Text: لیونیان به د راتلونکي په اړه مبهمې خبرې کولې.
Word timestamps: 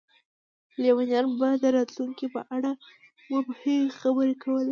لیونیان 0.81 1.25
به 1.39 1.49
د 1.63 1.65
راتلونکي 1.75 2.27
په 2.35 2.41
اړه 2.55 2.71
مبهمې 3.31 3.79
خبرې 3.99 4.35
کولې. 4.41 4.59